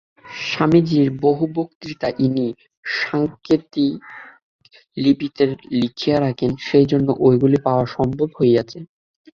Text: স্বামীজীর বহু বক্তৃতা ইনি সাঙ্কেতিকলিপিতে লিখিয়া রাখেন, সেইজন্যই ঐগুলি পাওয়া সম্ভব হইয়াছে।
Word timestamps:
স্বামীজীর 0.45 1.07
বহু 1.21 1.43
বক্তৃতা 1.55 2.09
ইনি 2.19 2.47
সাঙ্কেতিকলিপিতে 2.85 3.83
লিখিয়া 5.73 6.17
রাখেন, 6.19 6.51
সেইজন্যই 6.67 7.17
ঐগুলি 7.27 7.57
পাওয়া 7.65 7.85
সম্ভব 7.95 8.29
হইয়াছে। 8.39 8.79